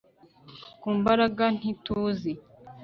[0.81, 2.31] Ku mbaraga ntituzi